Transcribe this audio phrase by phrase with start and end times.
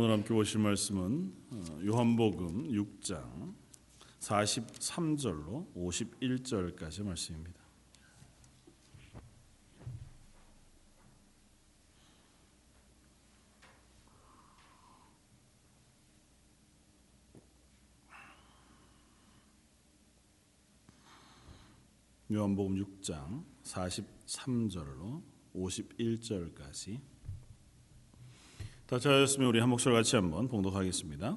[0.00, 3.52] 오늘 함께 보실 말씀은 어, 요한복음 6장
[4.20, 7.60] 43절로 51절까지 말씀입니다.
[22.30, 25.24] 요한복음 6장 43절로
[25.56, 27.17] 51절까지
[28.88, 31.36] 다 찾았으면 우리 한 목소리 같이 한번 봉독하겠습니다.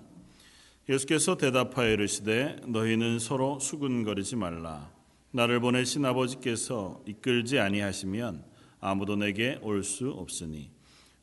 [0.87, 4.89] 예수께서 대답하여 이르시되 너희는 서로 수군거리지 말라
[5.31, 8.45] 나를 보내신 아버지께서 이끌지 아니하시면
[8.79, 10.71] 아무도 내게 올 수 없으니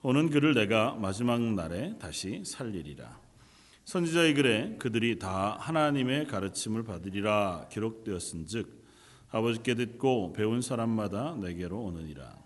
[0.02, 3.18] 오는 그를 내가 마지막 날에 다시 살리리라
[3.86, 8.84] 선지자의 글에 그들이 다 하나님의 가르침을 받으리라 기록되었은즉
[9.30, 12.36] 아버지께 듣고 배운 사람마다 내게로 오느니라.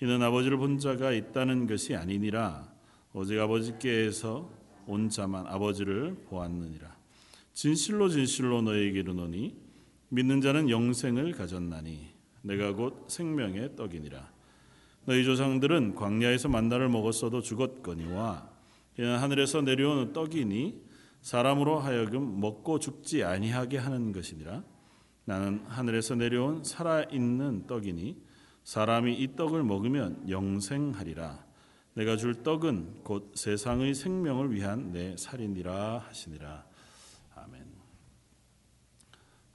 [0.00, 2.71] 이는 아버지를 본 자가 있다는 것이 아니니라.
[3.14, 4.50] 오직 아버지께서
[4.86, 6.96] 온 자만 아버지를 보았느니라.
[7.52, 9.54] 진실로 진실로 너에게 이르노니
[10.08, 12.08] 믿는 자는 영생을 가졌나니
[12.42, 14.30] 내가 곧 생명의 떡이니라.
[15.04, 18.50] 너희 조상들은 광야에서 만나를 먹었어도 죽었거니와
[18.98, 20.80] 이는 하늘에서 내려오는 떡이니
[21.20, 24.64] 사람으로 하여금 먹고 죽지 아니하게 하는 것이니라.
[25.24, 28.16] 나는 하늘에서 내려온 살아 있는 떡이니
[28.64, 31.51] 사람이 이 떡을 먹으면 영생하리라.
[31.94, 36.64] 내가 줄 떡은 곧 세상의 생명을 위한 내 살이니라 하시니라.
[37.34, 37.66] 아멘.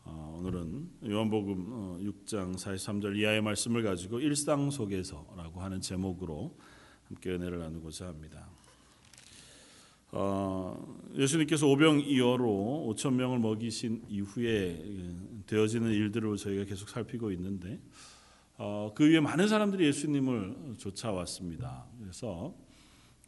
[0.03, 6.55] 어, 오늘은 요한복음 6장 43절 이하의 말씀을 가지고 일상 속에서라고 하는 제목으로
[7.08, 8.47] 함께 은혜를 나누고자 합니다.
[10.11, 17.80] 어, 예수님께서 오병이어로 5천 명을 먹이신 이후에 그, 되어지는 일들을 저희가 계속 살피고 있는데
[18.59, 21.86] 어, 그 위에 많은 사람들이 예수님을 쫓아왔습니다.
[22.00, 22.55] 그래서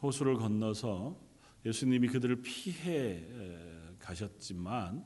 [0.02, 1.20] 호수를 건너서
[1.66, 3.24] 예수님이 그들을 피해
[4.00, 5.06] 가셨지만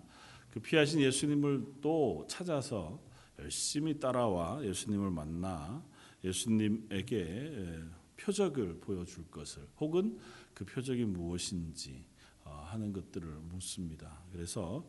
[0.50, 3.02] 그 피하신 예수님을 또 찾아서
[3.40, 5.84] 열심히 따라와 예수님을 만나
[6.24, 7.81] 예수님에게
[8.16, 10.18] 표적을 보여줄 것을 혹은
[10.53, 12.06] 그 표적이 무엇인지
[12.46, 14.22] 어, 하는 것들을 묻습니다.
[14.31, 14.88] 그래서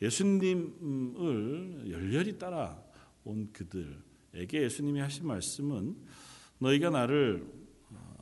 [0.00, 4.02] 예수님을 열렬히 따라온 그들
[4.34, 5.96] 에게 예수님이 하신 말씀은
[6.58, 7.46] 너희가 나를
[7.90, 8.16] 어,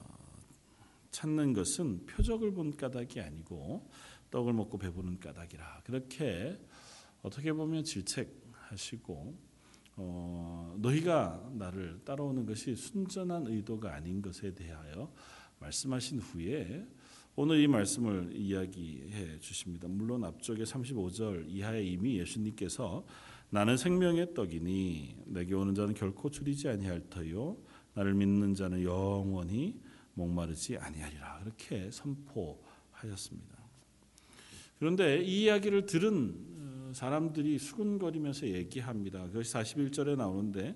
[1.11, 3.89] 찾는 것은 표적을 본 까닭이 아니고
[4.31, 5.83] 떡을 먹고 배부른 까닭이라.
[5.85, 6.59] 그렇게
[7.23, 9.51] 어떻게 보면 질책하시고
[9.97, 15.13] 어, 너희가 나를 따라오는 것이 순전한 의도가 아닌 것에 대하여
[15.59, 16.87] 말씀하신 후에
[17.37, 19.87] 오늘 이 말씀을 이야기해 주십니다.
[19.89, 23.05] 물론 앞쪽에 35절 이하에 이미 예수님께서
[23.51, 27.57] 나는 생명의 떡이니 내게 오는 자는 결코 줄이지 아니할 터요
[27.95, 29.81] 나를 믿는 자는 영원히
[30.15, 33.59] 목마르지 아니하리라 그렇게 선포하셨습니다.
[34.79, 39.27] 그런데 이 이야기를 들은 어, 사람들이 수군거리면서 얘기합니다.
[39.27, 40.75] 그것이 41절에 나오는데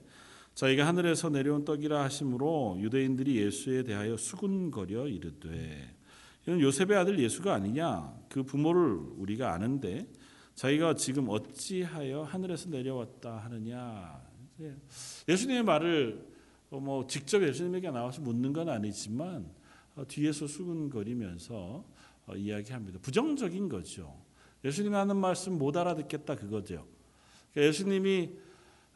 [0.55, 5.97] 저희가 하늘에서 내려온 떡이라 하심으로 유대인들이 예수에 대하여 수군거려 이르되
[6.47, 10.07] 이는 요셉의 아들 예수가 아니냐 그 부모를 우리가 아는데
[10.55, 14.23] 자기가 지금 어찌하여 하늘에서 내려왔다 하느냐
[15.29, 16.35] 예수님의 말을
[16.71, 19.49] 뭐 직접 예수님에게 나와서 묻는 건 아니지만
[19.97, 21.85] 어, 뒤에서 수군거리면서
[22.27, 22.99] 어, 이야기합니다.
[23.01, 24.17] 부정적인 거죠.
[24.65, 26.87] 예수님 하는 말씀 못 알아듣겠다 그거죠.
[27.53, 28.31] 그러니까 예수님이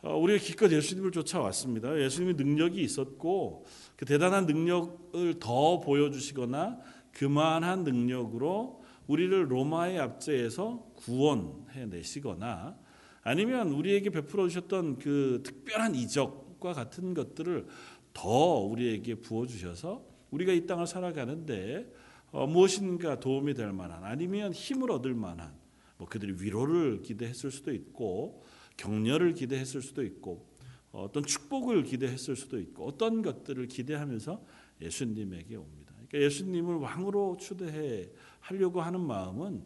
[0.03, 2.01] 어, 우리가 기껏 예수님을 쫓아왔습니다.
[2.01, 3.67] 예수님이 능력이 있었고
[3.97, 6.81] 그 대단한 능력을 더 보여주시거나
[7.13, 12.79] 그만한 능력으로 우리를 로마의 압제에서 구원해 내시거나
[13.23, 17.67] 아니면 우리에게 베풀어 주셨던 그 특별한 이적과 같은 것들을
[18.13, 18.31] 더
[18.61, 21.93] 우리에게 부어 주셔서 우리가 이 땅을 살아가는데
[22.31, 25.55] 어, 무엇인가 도움이 될 만한 아니면 힘을 얻을 만한
[25.97, 28.45] 뭐 그들이 위로를 기대했을 수도 있고
[28.77, 30.47] 격려를 기대했을 수도 있고
[30.93, 34.45] 어떤 축복을 기대했을 수도 있고 어떤 것들을 기대하면서
[34.81, 35.93] 예수님에게 옵니다.
[35.95, 38.09] 그러니까 예수님을 왕으로 추대해
[38.49, 39.65] 하려고 하는 마음은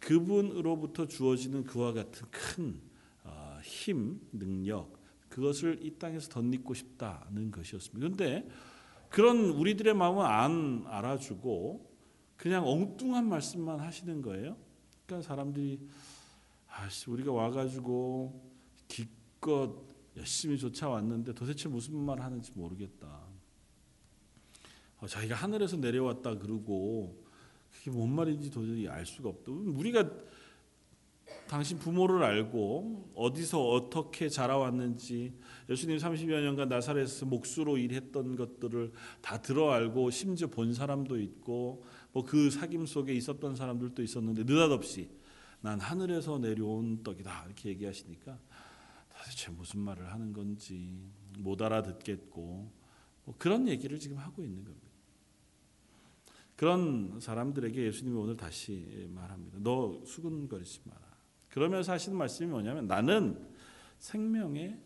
[0.00, 2.80] 그분으로부터 주어지는 그와 같은 큰
[3.24, 4.98] 어, 힘, 능력
[5.28, 7.98] 그것을 이 땅에서 덧입고 싶다는 것이었습니다.
[7.98, 8.48] 그런데
[9.08, 11.88] 그런 우리들의 마음은 안 알아주고
[12.36, 14.56] 그냥 엉뚱한 말씀만 하시는 거예요.
[15.06, 15.80] 그러니까 사람들이
[16.68, 18.52] 아씨 우리가 와가지고
[18.86, 19.74] 기껏
[20.16, 23.22] 열심히 쫓아왔는데 도대체 무슨 말 하는지 모르겠다.
[25.00, 27.27] 어, 자기가 하늘에서 내려왔다 그러고
[27.78, 29.52] 그게 뭔 말인지 도저히 알 수가 없다.
[29.52, 30.10] 우리가
[31.48, 35.32] 당신 부모를 알고 어디서 어떻게 자라왔는지
[35.70, 38.92] 예수님 30여 년간 나사렛에서 목수로 일했던 것들을
[39.22, 45.10] 다 들어 알고 심지어 본 사람도 있고 뭐 그 사귐 속에 있었던 사람들도 있었는데 느닷없이
[45.60, 48.38] 난 하늘에서 내려온 떡이다 이렇게 얘기하시니까
[49.08, 52.72] 도대체 무슨 말을 하는 건지 못 알아듣겠고
[53.24, 54.87] 뭐 그런 얘기를 지금 하고 있는 겁니다.
[56.58, 59.58] 그런 사람들에게 예수님이 오늘 다시 말합니다.
[59.60, 61.00] 너 수근거리지 마라.
[61.50, 63.48] 그러면서 하시는 말씀이 뭐냐면 나는
[64.00, 64.76] 생명의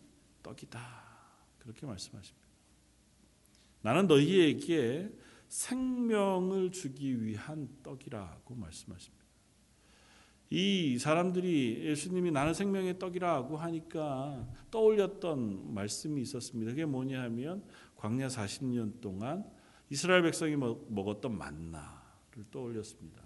[0.43, 0.79] 떡이다.
[1.57, 2.47] 그렇게 말씀하십니다.
[3.81, 5.09] 나는 너희에게
[5.47, 9.25] 생명을 주기 위한 떡이라고 말씀하십니다.
[10.51, 16.69] 이 사람들이 예수님이 나는 생명의 떡이라고 하니까 떠올렸던 말씀이 있었습니다.
[16.69, 17.63] 그게 뭐냐 하면
[17.95, 19.43] 광야 40년 동안
[19.93, 23.21] 이스라엘 백성이 먹었던 만나를 떠올렸습니다.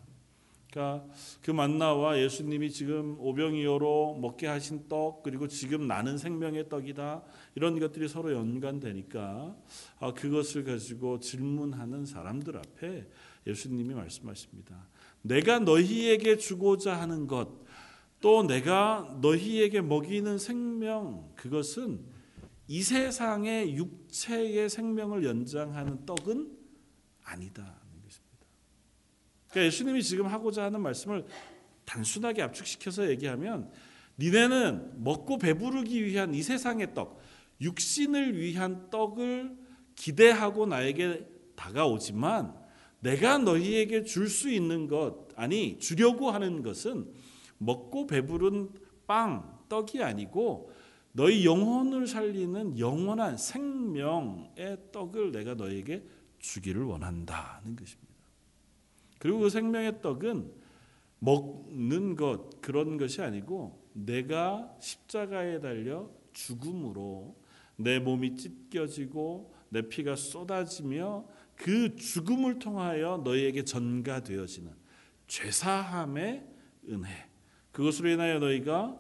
[0.69, 1.08] 그러니까
[1.42, 7.24] 그 만나와 예수님이 지금 오병이어로 먹게 하신 떡 그리고 지금 나는 생명의 떡이다
[7.56, 9.56] 이런 것들이 서로 연관되니까
[10.00, 13.08] 아, 그것을 가지고 질문하는 사람들 앞에
[13.48, 14.90] 예수님이 말씀하십니다.
[15.22, 17.48] 내가 너희에게 주고자 하는 것,
[18.20, 22.02] 또 내가 너희에게 먹이는 생명, 그것은
[22.68, 26.56] 이 세상의 육체의 생명을 연장하는 떡은
[27.27, 27.75] 아니다.
[29.50, 31.25] 그러니까 예수님이 지금 하고자 하는 말씀을
[31.85, 33.71] 단순하게 압축시켜서 얘기하면
[34.18, 37.19] 니네는 먹고 배부르기 위한 이 세상의 떡,
[37.62, 39.56] 육신을 위한 떡을
[39.95, 42.56] 기대하고 나에게 다가오지만
[43.00, 47.12] 내가 너희에게 줄 수 있는 것, 아니, 주려고 하는 것은
[47.57, 48.69] 먹고 배부른
[49.06, 50.71] 빵, 떡이 아니고
[51.13, 56.03] 너희 영혼을 살리는 영원한 생명의 떡을 내가 너에게
[56.39, 58.13] 주기를 원한다는 것입니다.
[59.19, 60.51] 그리고 그 생명의 떡은
[61.19, 67.36] 먹는 것 그런 것이 아니고 내가 십자가에 달려 죽음으로
[67.78, 71.25] 내 몸이 찢겨지고 내 피가 쏟아지며
[71.56, 74.72] 그 죽음을 통하여 너희에게 전가되어지는
[75.28, 76.45] 죄사함의
[76.89, 77.10] 은혜.
[77.72, 78.98] 그것으로 인하여 너희가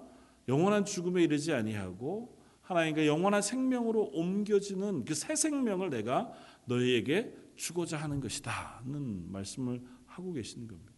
[0.47, 6.31] 영원한 죽음에 이르지 아니하고 하나님과 영원한 생명으로 옮겨지는 그 새 생명을 내가
[6.67, 10.93] 너희에게 주고자 하는 것이다는 말씀을 하고 계시는 겁니다.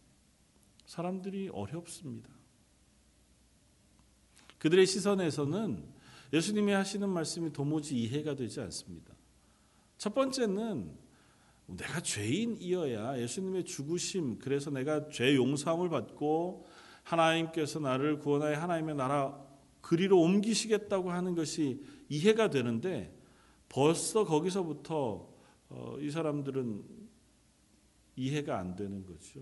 [0.86, 2.30] 사람들이 어렵습니다.
[4.58, 5.86] 그들의 시선에서는
[6.34, 9.14] 예수님이 하시는 말씀이 도무지 이해가 되지 않습니다.
[9.98, 10.98] 첫 번째는
[11.68, 16.68] 내가 죄인이어야 예수님의 죽으심, 그래서 내가 죄 용서함을 받고
[17.04, 19.40] 하나님께서 나를 구원하여 하나님의 나라
[19.82, 23.16] 그리로 옮기시겠다고 하는 것이 이해가 되는데
[23.70, 25.29] 벌써 거기서부터
[25.70, 26.84] 어, 이 사람들은
[28.16, 29.42] 이해가 안 되는 거죠.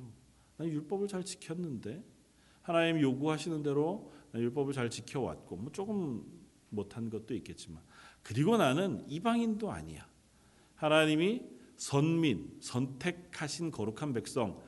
[0.58, 2.04] 난 율법을 잘 지켰는데
[2.62, 6.24] 하나님 요구하시는 대로 율법을 잘 지켜왔고 뭐 조금
[6.70, 7.82] 못한 것도 있겠지만
[8.22, 10.08] 그리고 나는 이방인도 아니야.
[10.76, 11.44] 하나님이
[11.78, 14.62] 선민 선택하신 거룩한 백성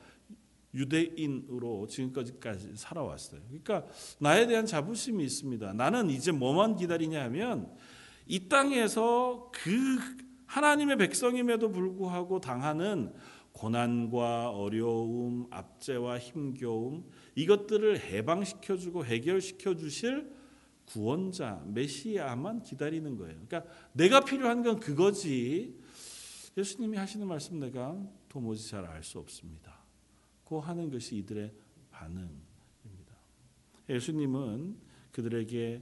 [0.72, 3.40] 유대인으로 지금까지까지 살아왔어요.
[3.48, 3.86] 그러니까
[4.18, 5.72] 나에 대한 자부심이 있습니다.
[5.74, 7.76] 나는 이제 뭐만 기다리냐 하면
[8.26, 9.98] 이 땅에서 그
[10.50, 13.14] 하나님의 백성임에도 불구하고 당하는
[13.52, 20.32] 고난과 어려움, 압제와 힘겨움 이것들을 해방시켜 주고 해결시켜 주실
[20.86, 23.40] 구원자 메시아만 기다리는 거예요.
[23.46, 25.78] 그러니까 내가 필요한 건 그거지.
[26.56, 27.96] 예수님이 하시는 말씀 내가
[28.28, 29.78] 도무지 잘 알 수 없습니다.
[30.42, 31.52] 고 하는 것이 이들의
[31.92, 33.14] 반응입니다.
[33.88, 34.76] 예수님은
[35.12, 35.80] 그들에게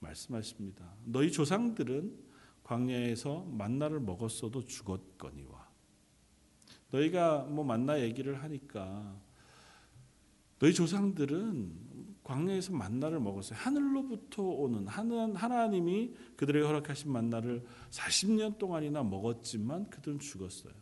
[0.00, 0.94] 말씀하십니다.
[1.06, 2.29] 너희 조상들은
[2.70, 5.68] 광야에서 만나를 먹었어도 죽었거니와.
[6.92, 9.20] 너희가 뭐 만나 얘기를 하니까
[10.60, 13.58] 너희 조상들은 광야에서 만나를 먹었어요.
[13.58, 20.72] 하늘로부터 오는 하나님이 그들에게 허락하신 만나를 40년 동안이나 먹었지만 그들은 죽었어요.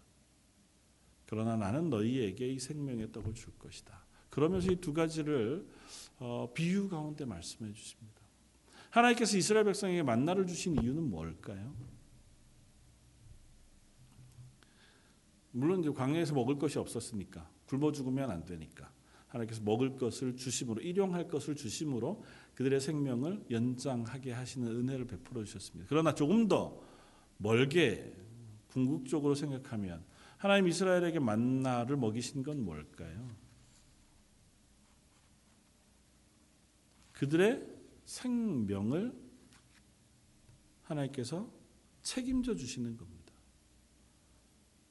[1.25, 4.04] 그러나 나는 너희에게 이 생명의 떡을 줄 것이다.
[4.28, 5.66] 그러면서 이 두 가지를
[6.18, 8.17] 어, 비유 가운데 말씀해 주십니다.
[8.90, 11.75] 하나님께서 이스라엘 백성에게 만나를 주신 이유는 뭘까요?
[15.50, 18.90] 물론 이제 광야에서 먹을 것이 없었으니까 굶어 죽으면 안 되니까
[19.28, 25.87] 하나님께서 먹을 것을 주심으로 일용할 것을 주심으로 그들의 생명을 연장하게 하시는 은혜를 베풀어 주셨습니다.
[25.88, 26.80] 그러나 조금 더
[27.37, 28.14] 멀게
[28.68, 30.02] 궁극적으로 생각하면
[30.38, 33.28] 하나님 이스라엘에게 만나를 먹이신 건 뭘까요?
[37.12, 37.77] 그들의
[38.08, 39.12] 생명을
[40.82, 41.46] 하나님께서
[42.00, 43.34] 책임져 주시는 겁니다.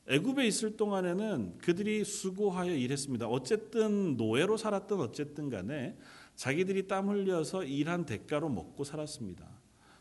[0.08, 3.28] 애굽에 있을 동안에는 그들이 수고하여 일했습니다.
[3.28, 5.98] 어쨌든 노예로 살았던 어쨌든 간에
[6.36, 9.50] 자기들이 땀 흘려서 일한 대가로 먹고 살았습니다.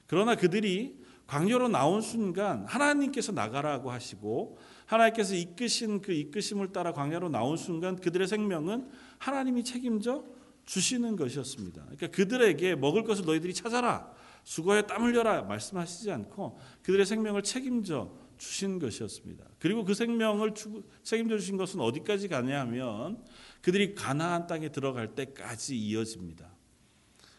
[0.07, 7.57] 그러나 그들이 광야로 나온 순간 하나님께서 나가라고 하시고 하나님께서 이끄신 그 이끄심을 따라 광야로 나온
[7.57, 10.36] 순간 그들의 생명은 하나님이 책임져
[10.67, 11.83] 주시는 것이었습니다.
[11.83, 14.13] 그러니까 그들에게 먹을 것을 너희들이 찾아라.
[14.45, 19.45] 수고해 땀 흘려라 말씀하시지 않고 그들의 생명을 책임져 주신 것이었습니다.
[19.59, 20.55] 그리고 그 생명을
[21.03, 23.25] 책임져 주신 것은 어디까지 가냐 하면
[23.63, 26.55] 그들이 가나안 땅에 들어갈 때까지 이어집니다.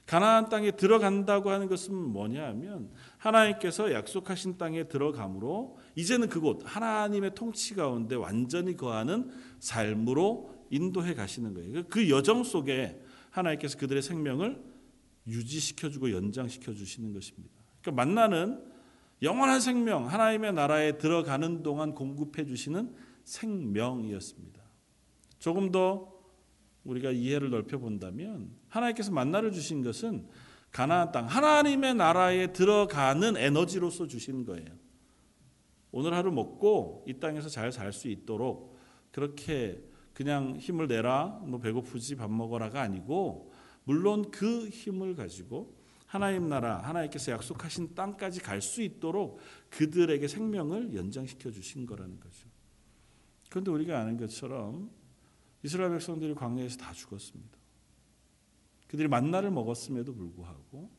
[0.05, 7.75] 가나안 땅에 들어간다고 하는 것은 뭐냐 하면 하나님께서 약속하신 땅에 들어감으로 이제는 그곳 하나님의 통치
[7.75, 9.29] 가운데 완전히 거하는
[9.60, 11.84] 삶으로 인도해 가시는 거예요.
[11.89, 13.01] 그 여정 속에
[13.38, 14.62] 하나님께서 그들의 생명을
[15.27, 17.56] 유지시켜 주고 연장시켜 주시는 것입니다.
[17.82, 18.63] 그러니까 만나는
[19.22, 24.62] 영원한 생명 하나님의 나라에 들어가는 동안 공급해 주시는 생명이었습니다.
[25.39, 26.13] 조금 더
[26.84, 30.27] 우리가 이해를 넓혀 본다면 하나님께서 만나를 주신 것은
[30.72, 34.67] 가나안 땅 하나님의 나라에 들어가는 에너지로서 주신 거예요.
[35.91, 38.77] 오늘 하루 먹고 이 땅에서 잘 살 수 있도록
[39.12, 39.82] 그렇게
[40.17, 47.33] 그냥 힘을 내라 뭐 배고프지 밥 먹어라가 아니고 물론 그 힘을 가지고 하나님 나라 하나님께서
[47.33, 49.38] 약속하신 땅까지 갈 수 있도록
[49.69, 52.47] 그들에게 생명을 연장시켜 주신 거라는 거죠.
[53.51, 54.89] 그런데 우리가 아는 것처럼
[55.62, 57.55] 이스라엘 백성들이 광야에서 다 죽었습니다.
[58.88, 60.89] 그들이 만나를 먹었음에도 불구하고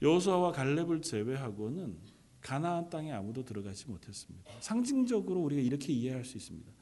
[0.00, 1.98] 여호수아와 갈렙을 제외하고는
[2.40, 4.50] 가나안 땅에 아무도 들어가지 못했습니다.
[4.60, 6.72] 상징적으로 우리가 이렇게 이해할 수 있습니다.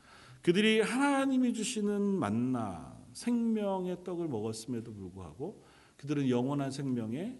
[0.42, 5.64] 그들이 하나님이 주시는 만나 생명의 떡을 먹었음에도 불구하고
[5.96, 7.38] 그들은 영원한 생명에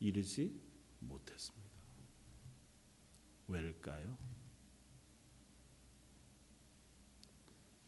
[0.00, 0.58] 이르지
[1.00, 1.68] 못했습니다.
[3.48, 4.16] 왜일까요?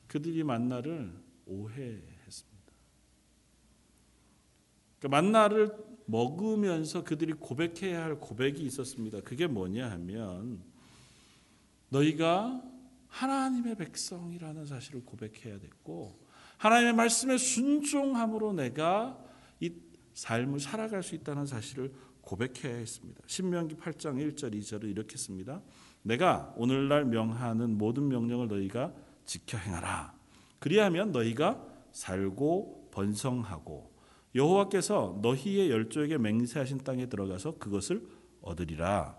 [0.08, 1.14] 그들이 만나를
[1.46, 2.72] 오해했습니다.
[4.98, 9.20] 그러니까 만나를 먹으면서 그들이 고백해야 할 고백이 있었습니다.
[9.20, 10.62] 그게 뭐냐 하면
[11.88, 12.62] 너희가
[13.10, 16.18] 하나님의 백성이라는 사실을 고백해야 됐고
[16.56, 19.18] 하나님의 말씀에 순종함으로 내가
[19.60, 19.72] 이
[20.14, 23.22] 삶을 살아갈 수 있다는 사실을 고백해야 했습니다.
[23.26, 25.62] 신명기 8장 1절 2절을 이렇게 씁니다.
[26.02, 28.92] 내가 오늘날 명하는 모든 명령을 너희가
[29.24, 30.14] 지켜 행하라.
[30.58, 33.90] 그리하면 너희가 살고 번성하고
[34.34, 38.06] 여호와께서 너희의 열조에게 맹세하신 땅에 들어가서 그것을
[38.42, 39.16] 얻으리라.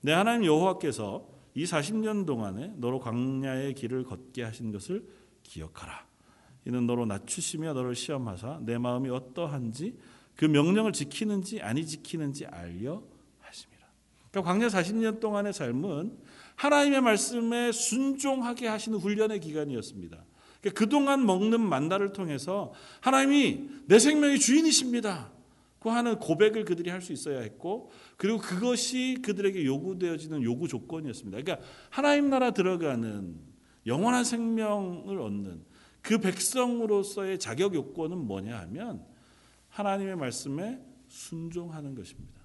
[0.00, 5.06] 내 하나님 여호와께서 이 40년 동안에 너로 광야의 길을 걷게 하신 것을
[5.42, 6.06] 기억하라.
[6.66, 9.96] 이는 너로 낮추시며 너를 시험하사 내 마음이 어떠한지
[10.34, 13.02] 그 명령을 지키는지 아니 지키는지 알려
[13.40, 13.86] 하심이라.
[14.30, 16.18] 그러니까 광야 40년 동안의 삶은
[16.56, 20.24] 하나님의 말씀에 순종하게 하시는 훈련의 기간이었습니다.
[20.60, 25.33] 그러니까 그동안 먹는 만나를 통해서 하나님이 내 생명의 주인이십니다.
[25.84, 31.42] 그 하는 고백을 그들이 할 수 있어야 했고 그리고 그것이 그들에게 요구되어지는 요구 조건이었습니다.
[31.42, 33.38] 그러니까 하나님 나라 들어가는
[33.86, 35.62] 영원한 생명을 얻는
[36.00, 39.04] 그 백성으로서의 자격 요건은 뭐냐 하면
[39.68, 42.40] 하나님의 말씀에 순종하는 것입니다.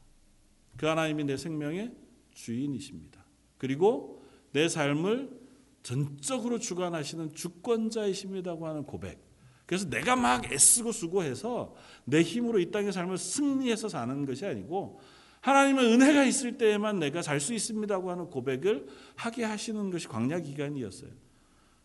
[0.75, 1.95] 그 하나님이 내 생명의
[2.33, 3.23] 주인이십니다.
[3.57, 5.39] 그리고 내 삶을
[5.81, 9.28] 전적으로 주관하시는 주권자이십니다고 하는 고백.
[9.69, 14.99] 그래서 내가 막 애쓰고 수고해서 내 힘으로 이 땅의 삶을 승리해서 사는 것이 아니고
[15.41, 21.11] 하나님의 은혜가 있을 때에만 내가 살 수 있습니다고 하는 고백을 하게 하시는 것이 광야 기간이었어요.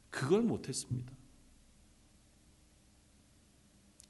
[0.08, 1.12] 그걸 못했습니다.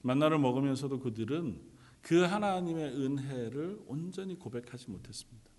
[0.02, 1.60] 만나를 먹으면서도 그들은
[2.00, 5.50] 그 하나님의 은혜를 온전히 고백하지 못했습니다.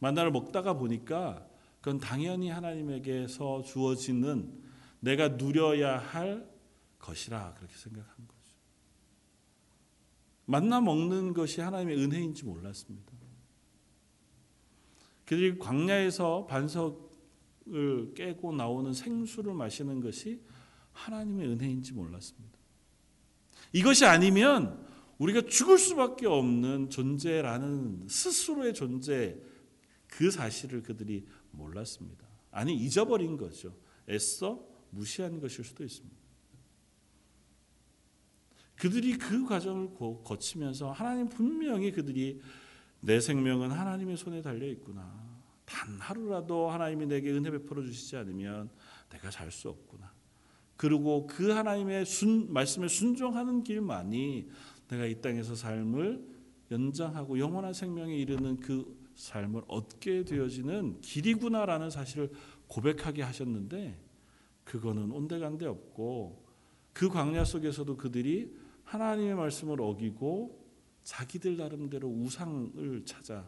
[0.00, 1.48] 만나를 먹다가 보니까
[1.80, 4.52] 그건 당연히 하나님에게서 주어지는
[5.00, 6.57] 내가 누려야 할
[6.98, 8.38] 것이라 그렇게 생각한 거죠.
[10.46, 13.12] 만나 먹는 것이 하나님의 은혜인지 몰랐습니다.
[15.26, 20.40] 그들이 광야에서 반석을 깨고 나오는 생수를 마시는 것이
[20.92, 22.58] 하나님의 은혜인지 몰랐습니다.
[23.74, 24.86] 이것이 아니면
[25.18, 29.38] 우리가 죽을 수밖에 없는 존재라는 스스로의 존재
[30.06, 32.26] 그 사실을 그들이 몰랐습니다.
[32.50, 33.76] 아니 잊어버린 거죠.
[34.08, 36.17] 애써 무시한 것일 수도 있습니다.
[38.78, 39.90] 그들이 그 과정을
[40.24, 42.40] 거치면서 하나님 분명히 그들이
[43.00, 45.28] 내 생명은 하나님의 손에 달려 있구나.
[45.64, 48.70] 단 하루라도 하나님이 내게 은혜 베풀어 주시지 않으면
[49.10, 50.12] 내가 살수 없구나.
[50.76, 54.48] 그리고 그 하나님의 순, 말씀에 순종하는 길만이
[54.86, 56.24] 내가 이 땅에서 삶을
[56.70, 62.30] 연장하고 영원한 생명에 이르는 그 삶을 얻게 되어지는 길이구나라는 사실을
[62.68, 63.98] 고백하게 하셨는데
[64.64, 66.46] 그거는 온데간데 없고
[66.92, 68.56] 그 광야 속에서도 그들이
[68.88, 70.66] 하나님의 말씀을 어기고
[71.02, 73.46] 자기들 나름대로 우상을 찾아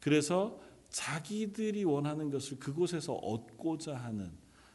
[0.00, 0.60] 그래서
[0.90, 4.30] 자기들이 원하는 것을 그곳에서 얻고자 하는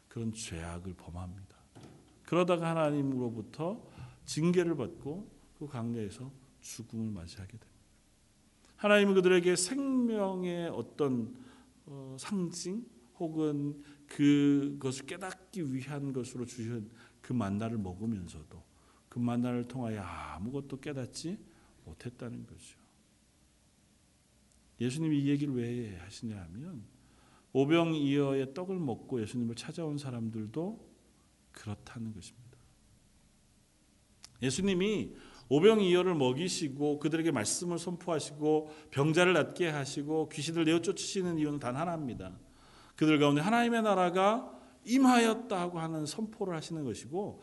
[0.07, 1.57] 그런 죄악을 범합니다.
[2.23, 3.81] 그러다가 하나님으로부터
[4.25, 7.67] 징계를 받고 그 강야에서 죽음을 맞이하게 됩니다.
[8.77, 11.35] 하나님은 그들에게 생명의 어떤
[11.85, 12.85] 어, 상징
[13.19, 16.89] 혹은 그것을 깨닫기 위한 것으로 주신
[17.21, 18.66] 그 만나를 먹으면서도
[19.17, 21.39] 그 만나를 통하여 아무것도 깨닫지
[21.85, 22.77] 못했다는 거죠.
[24.79, 26.83] 예수님이 이 얘기를 왜 하시냐 하면
[27.51, 30.87] 오병이어의 떡을 먹고 예수님을 찾아온 사람들도
[31.51, 32.59] 그렇다는 것입니다.
[34.43, 35.15] 예수님이
[35.49, 42.37] 오병이어를 먹이시고 그들에게 말씀을 선포하시고 병자를 낫게 하시고 귀신을 내어 쫓으시는 이유는 단 하나입니다.
[42.95, 44.53] 그들 가운데 하나님의 나라가
[44.85, 47.41] 임하였다고 하는 선포를 하시는 것이고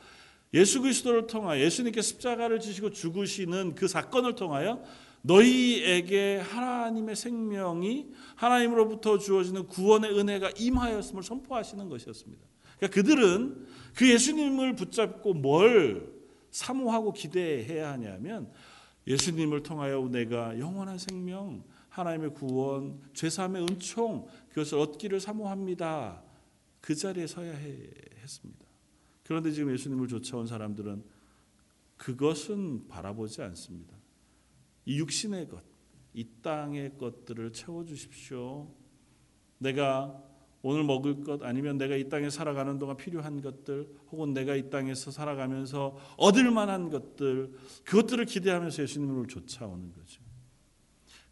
[0.54, 4.82] 예수 그리스도를 통하여 예수님께 십자가를 지시고 죽으시는 그 사건을 통하여
[5.23, 12.42] 너희에게 하나님의 생명이 하나님으로부터 주어지는 구원의 은혜가 임하였음을 선포하시는 것이었습니다.
[12.76, 16.12] 그러니까 그들은 그 예수님을 붙잡고 뭘
[16.50, 18.52] 사모하고 기대해야 하냐면
[19.06, 26.23] 예수님을 통하여 내가 영원한 생명, 하나님의 구원, 죄사함의 은총 그것을 얻기를 사모합니다.
[26.80, 27.52] 그 자리에 서야
[28.23, 28.63] 했습니다.
[29.25, 31.02] 그런데 지금 예수님을 쫓아온 사람들은
[31.97, 33.97] 그것은 바라보지 않습니다.
[34.85, 35.62] 이 육신의 것,
[36.12, 38.69] 이 땅의 것들을 채워 주십시오.
[39.59, 40.23] 내가
[40.62, 45.11] 오늘 먹을 것 아니면 내가 이 땅에 살아가는 동안 필요한 것들 혹은 내가 이 땅에서
[45.11, 47.52] 살아가면서 얻을 만한 것들
[47.85, 50.23] 그것들을 기대하면서 예수님을 쫓아오는 거죠.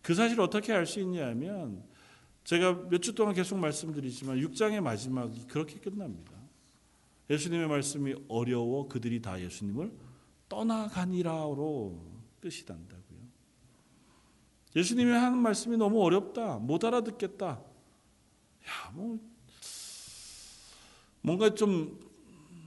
[0.03, 1.83] 그 사실을 어떻게 알 수 있냐면
[2.45, 6.32] 제가 몇 주 동안 계속 말씀드리지만 6장의 마지막이 그렇게 끝납니다.
[7.31, 9.93] 예수님의 말씀이 어려워 그들이 다 예수님을
[10.49, 11.99] 떠나가니라로
[12.41, 13.21] 뜻이 단다고요.
[14.77, 16.59] 예수님이 하는 말씀이 너무 어렵다.
[16.59, 17.47] 못 알아듣겠다.
[17.47, 19.19] 야, 뭐
[21.23, 22.13] 뭔가 좀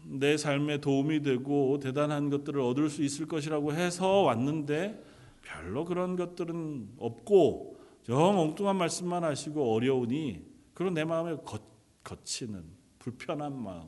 [0.07, 5.03] 내 삶에 도움이 되고 대단한 것들을 얻을 수 있을 것이라고 해서 왔는데
[5.41, 11.59] 별로 그런 것들은 없고 영 엉뚱한 말씀만 하시고 어려우니 그런 내 마음에 거,
[12.03, 12.63] 거치는
[12.99, 13.87] 불편한 마음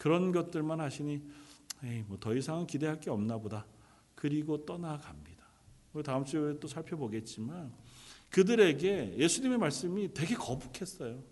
[0.00, 1.22] 그런 것들만 하시니
[1.84, 3.66] 에이 뭐 더 이상은 기대할 게 없나 보다.
[4.14, 5.44] 그리고 떠나갑니다.
[6.04, 7.72] 다음 주에 또 살펴보겠지만
[8.30, 11.22] 그들에게 예수님의 말씀이 되게 거북했어요.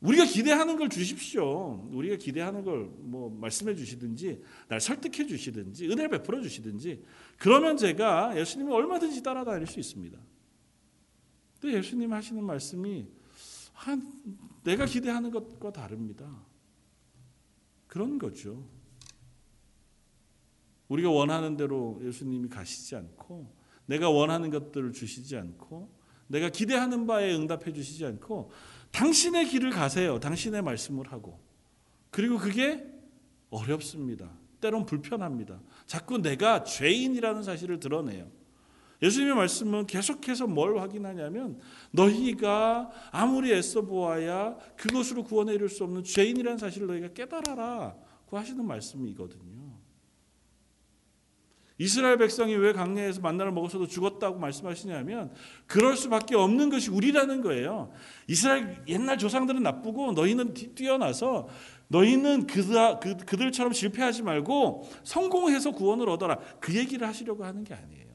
[0.00, 1.88] 우리가 기대하는 걸 주십시오.
[1.90, 7.04] 우리가 기대하는 걸 뭐 말씀해 주시든지 날 설득해 주시든지 은혜를 베풀어 주시든지
[7.38, 10.18] 그러면 제가 예수님을 얼마든지 따라다닐 수 있습니다.
[11.60, 13.08] 또 예수님 하시는 말씀이
[13.72, 14.12] 한
[14.62, 16.46] 내가 기대하는 것과 다릅니다.
[17.88, 18.64] 그런 거죠.
[20.88, 23.52] 우리가 원하는 대로 예수님이 가시지 않고
[23.86, 25.90] 내가 원하는 것들을 주시지 않고
[26.28, 28.50] 내가 기대하는 바에 응답해 주시지 않고
[28.92, 30.20] 당신의 길을 가세요.
[30.20, 31.40] 당신의 말씀을 하고.
[32.10, 32.86] 그리고 그게
[33.50, 34.30] 어렵습니다.
[34.60, 35.60] 때론 불편합니다.
[35.86, 38.30] 자꾸 내가 죄인이라는 사실을 드러내요.
[39.00, 41.60] 예수님의 말씀은 계속해서 뭘 확인하냐면
[41.92, 49.58] 너희가 아무리 애써 보아야 그것으로 구원에 이를 수 없는 죄인이라는 사실을 너희가 깨달아라고 하시는 말씀이거든요.
[51.80, 55.32] 이스라엘 백성이 왜 강야에서 만나를 먹어서도 죽었다고 말씀하시냐면
[55.66, 57.92] 그럴 수밖에 없는 것이 우리라는 거예요.
[58.26, 61.46] 이스라엘 옛날 조상들은 나쁘고 너희는 뛰어나서
[61.86, 66.38] 너희는 그들, 그들처럼 실패하지 말고 성공해서 구원을 얻어라.
[66.58, 68.07] 그 얘기를 하시려고 하는 게 아니에요.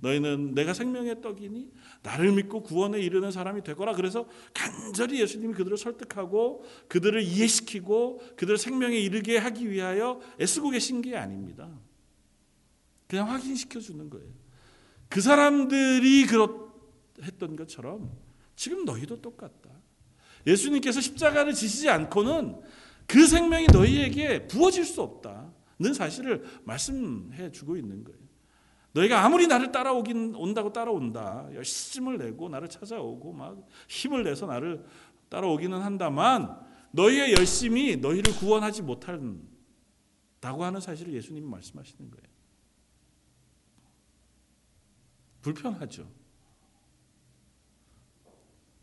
[0.00, 1.70] 너희는 내가 생명의 떡이니
[2.02, 3.94] 나를 믿고 구원에 이르는 사람이 되거라.
[3.94, 11.16] 그래서 간절히 예수님이 그들을 설득하고 그들을 이해시키고 그들을 생명에 이르게 하기 위하여 애쓰고 계신 게
[11.16, 11.70] 아닙니다.
[13.06, 14.28] 그냥 확인시켜 주는 거예요.
[15.08, 18.10] 그 사람들이 그렇했던 것처럼
[18.56, 19.68] 지금 너희도 똑같다.
[20.46, 22.60] 예수님께서 십자가를 지시지 않고는
[23.06, 28.29] 그 생명이 너희에게 부어질 수 없다는 사실을 말씀해 주고 있는 거예요.
[28.92, 31.48] 너희가 아무리 나를 따라오긴 온다고 따라온다.
[31.54, 34.84] 열심을 내고 나를 찾아오고 막 힘을 내서 나를
[35.28, 36.58] 따라오기는 한다만
[36.92, 42.30] 너희의 열심이 너희를 구원하지 못한다고 하는 사실을 예수님이 말씀하시는 거예요.
[45.42, 46.10] 불편하죠.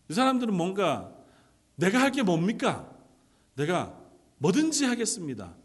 [0.09, 1.13] 이 사람들은 뭔가
[1.75, 2.95] 내가 할 게 뭡니까?
[3.55, 4.01] 내가
[4.37, 5.55] 뭐든지 하겠습니다.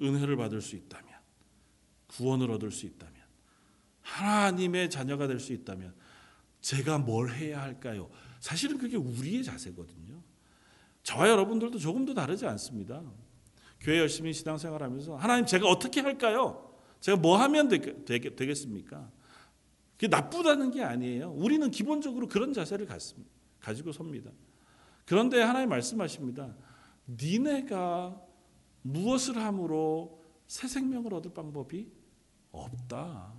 [0.00, 1.03] 은혜를 받을 수 있다면.
[2.16, 3.14] 구원을 얻을 수 있다면
[4.02, 5.94] 하나님의 자녀가 될 수 있다면
[6.60, 8.10] 제가 뭘 해야 할까요?
[8.40, 10.22] 사실은 그게 우리의 자세거든요.
[11.02, 13.02] 저와 여러분들도 조금 도 다르지 않습니다.
[13.80, 16.74] 교회 열심히 신앙생활 하면서 하나님 제가 어떻게 할까요?
[17.00, 19.10] 제가 뭐 하면 되, 겠 습니까
[19.92, 21.32] 그게 나쁘다는 게 아니에요.
[21.32, 22.86] 우리는 기본적으로 그런 자세를
[23.60, 24.30] 가지고 섭니다.
[25.04, 26.54] 그런데 하나님 말씀하십니다.
[27.06, 28.18] 니네가
[28.82, 31.88] 무엇을 함으로 새 생명을 얻을 방법이
[32.54, 33.34] 없다.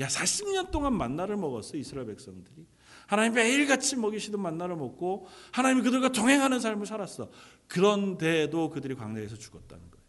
[0.00, 2.66] 야, 40년 동안 만나를 먹었어, 이스라엘 백성들이.
[3.06, 7.30] 하나님 매일같이 먹이시던 만나를 먹고 하나님이 그들과 동행하는 삶을 살았어.
[7.68, 10.02] 그런데도 그들이 광야에서 죽었다는 거예요.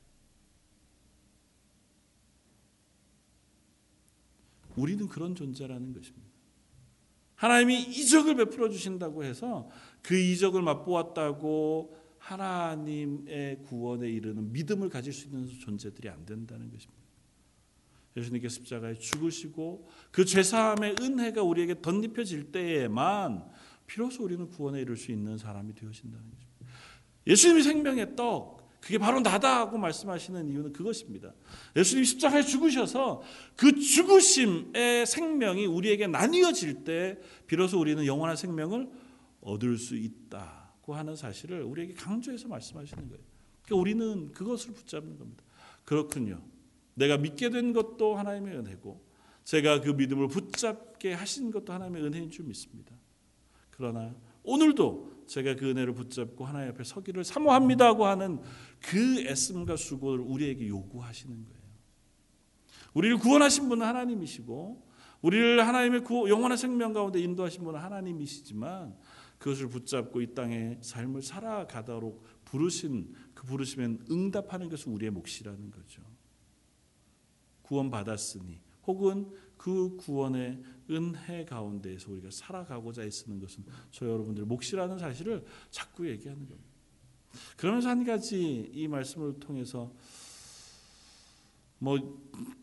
[4.76, 6.30] 우리는 그런 존재라는 것입니다.
[7.36, 9.70] 하나님이 이적을 베풀어 주신다고 해서
[10.02, 17.03] 그 이적을 맛보았다고 하나님의 구원에 이르는 믿음을 가질 수 있는 존재들이 안 된다는 것입니다.
[18.16, 23.44] 예수님께 십자가에 죽으시고 그 죄사함의 은혜가 우리에게 덧입혀질 때에만
[23.88, 26.54] 비로소 우리는 구원에 이를 수 있는 사람이 되어진다는 것입니다.
[27.28, 31.34] 예수님이 생명의 떡 그게 바로 나다 하고 말씀하시는 이유는 그것입니다.
[31.76, 33.22] 예수님이 십자가에 죽으셔서
[33.56, 38.90] 그 죽으심의 생명이 우리에게 나뉘어질 때 비로소 우리는 영원한 생명을
[39.40, 43.24] 얻을 수 있다고 하는 사실을 우리에게 강조해서 말씀하시는 거예요.
[43.64, 45.44] 그러니까 우리는 그것을 붙잡는 겁니다.
[45.86, 46.42] 그렇군요.
[46.96, 49.04] 내가 믿게 된 것도 하나님의 은혜고
[49.44, 52.96] 제가 그 믿음을 붙잡게 하신 것도 하나님의 은혜인 줄 믿습니다.
[53.72, 58.42] 그러나 오늘도 제가 그 은혜를 붙잡고 하나님 앞에 서기를 사모합니다고 하는
[58.82, 61.64] 그 애씀과 수고를 우리에게 요구하시는 거예요.
[62.94, 68.96] 우리를 구원하신 분은 하나님이시고 우리를 하나님의 영원한 생명 가운데 인도하신 분은 하나님이시지만
[69.40, 76.02] 그것을 붙잡고 이 땅의 삶을 살아가도록 부르신 그 부르시면 응답하는 것은 우리의 몫이라는 거죠.
[77.64, 85.46] 구원 받았으니 혹은 그 구원의 은혜 가운데에서 우리가 살아가고자 애쓰는 것은 저 여러분들의 몫이라는 사실을
[85.72, 86.70] 자꾸 얘기하는 겁니다.
[87.58, 89.92] 그러면서 한 가지 이 말씀을 통해서
[91.80, 91.98] 뭐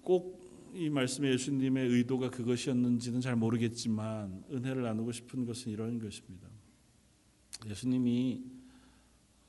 [0.03, 0.41] 꼭
[0.73, 6.49] 이 말씀의 예수님의 의도가 그것이었는지는 잘 모르겠지만 은혜를 나누고 싶은 것은 이런 것입니다.
[7.67, 8.45] 예수님이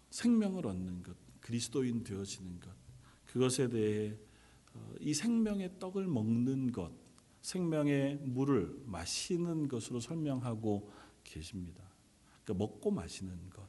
[0.09, 2.69] 생명을 얻는 것, 그리스도인 되어지는 것,
[3.27, 4.15] 그것에 대해 어,
[4.99, 6.91] 이 생명의 떡을 먹는 것,
[7.41, 10.91] 생명의 물을 마시는 것으로 설명하고
[11.23, 11.83] 계십니다.
[12.43, 13.63] 그러니까 먹고 마시는 것.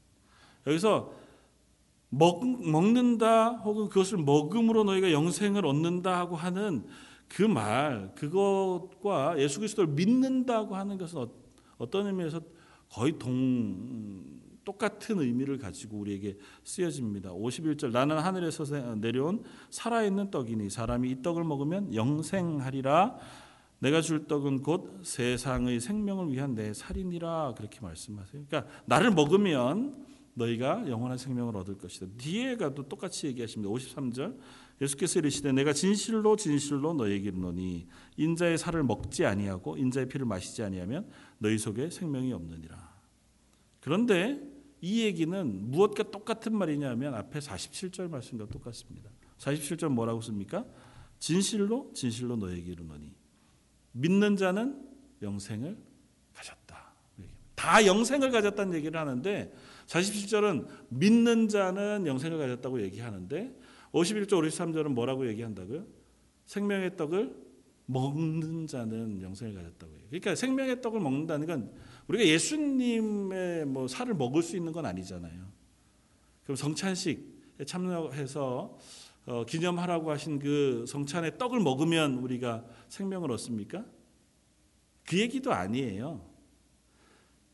[0.66, 1.12] 여기서
[2.10, 6.86] 먹, 먹는다 혹은 그것을 먹음으로 너희가 영생을 얻는다 하고 하는
[7.28, 11.26] 그 말, 그것과 예수 그리스도를 믿는다고 하는 것은
[11.78, 12.42] 어떤 의미에서
[12.90, 17.30] 거의 동 똑같은 의미를 가지고 우리에게 쓰여집니다.
[17.30, 23.16] 51절 나는 하늘에서 내려온 살아있는 떡이니 사람이 이 떡을 먹으면 영생하리라
[23.80, 28.44] 내가 줄 떡은 곧 세상의 생명을 위한 내 살이니라 그렇게 말씀하세요.
[28.46, 32.06] 그러니까 나를 먹으면 너희가 영원한 생명을 얻을 것이다.
[32.16, 33.72] 뒤에가 또 똑같이 얘기하십니다.
[33.72, 34.38] 53절
[34.80, 41.08] 예수께서 이르시되 내가 진실로 진실로 너희에게 이르노니 인자의 살을 먹지 아니하고 인자의 피를 마시지 아니하면
[41.38, 42.92] 너희 속에 생명이 없느니라.
[43.80, 44.40] 그런데
[44.82, 49.10] 이 얘기는 무엇과 똑같은 말이냐면 앞에 47절 말씀과 똑같습니다.
[49.38, 50.66] 47절 뭐라고 씁니까?
[51.20, 53.12] 진실로 진실로 너희에게 이르노니
[53.92, 54.84] 믿는 자는
[55.22, 55.78] 영생을
[56.34, 56.92] 가졌다.
[57.54, 59.54] 다 영생을 가졌다는 얘기를 하는데
[59.86, 63.56] 47절은 믿는 자는 영생을 가졌다고 얘기하는데
[63.92, 65.86] 51절 53절은 뭐라고 얘기한다고요?
[66.46, 67.36] 생명의 떡을
[67.92, 70.02] 먹는 자는 영생을 가졌다고 해요.
[70.08, 71.74] 그러니까 생명의 떡을 먹는다는 건
[72.08, 75.46] 우리가 예수님의 뭐 살을 먹을 수 있는 건 아니잖아요.
[76.44, 78.78] 그럼 성찬식에 참여해서
[79.24, 83.84] 어, 기념하라고 하신 그 성찬의 떡을 먹으면 우리가 생명을 얻습니까?
[85.04, 86.28] 그 얘기도 아니에요.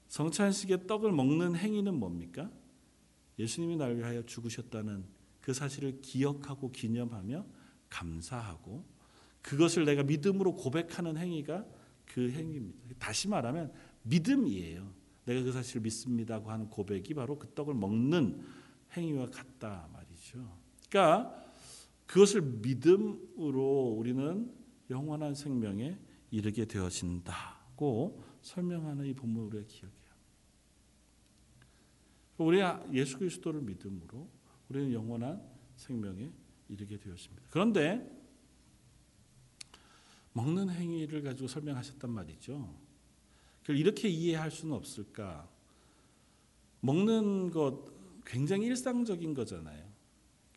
[0.09, 2.51] 성찬식의 떡을 먹는 행위는 뭡니까?
[3.39, 5.05] 예수님이 나를 위하여 죽으셨다는
[5.41, 7.45] 그 사실을 기억하고 기념하며
[7.91, 8.85] 감사하고
[9.43, 11.65] 그것을 내가 믿음으로 고백하는 행위가
[12.05, 12.95] 그 행위입니다.
[12.99, 13.73] 다시 말하면
[14.03, 14.93] 믿음이에요.
[15.25, 18.43] 내가 그 사실을 믿습니다고 하는 고백이 바로 그 떡을 먹는
[18.97, 20.59] 행위와 같다 말이죠.
[20.89, 21.45] 그러니까
[22.07, 24.51] 그것을 믿음으로 우리는
[24.91, 25.99] 영원한 생명에
[26.31, 29.99] 이르게 되어진다고 설명하는 이 본문을 우리가 기억해요.
[32.39, 32.61] 우리
[32.97, 34.29] 예수 그리스도를 믿음으로
[34.69, 35.43] 우리는 영원한
[35.77, 36.31] 생명에
[36.69, 37.49] 이르게 되었습니다.
[37.51, 38.18] 그런데
[40.39, 42.73] 먹는 행위를 가지고 설명하셨단 말이죠.
[43.71, 45.49] 이렇게 이해할 수는 없을까?
[46.81, 47.85] 먹는 것
[48.25, 49.85] 굉장히 일상적인 거잖아요.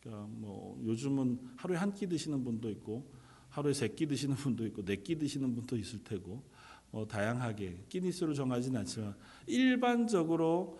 [0.00, 3.10] 그러니까 뭐 요즘은 하루에 한 끼 드시는 분도 있고
[3.50, 6.42] 하루에 세 끼 드시는 분도 있고 네 끼 드시는 분도 있을 테고
[6.92, 9.16] 뭐 다양하게 끼니수를 정하지는 않지만
[9.46, 10.78] 일반적으로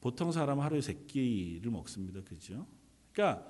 [0.00, 2.22] 보통 사람 하루에 세 끼를 먹습니다.
[2.22, 2.66] 그죠?
[3.12, 3.46] 그러니까